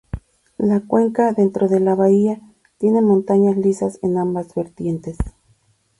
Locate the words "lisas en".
3.55-4.17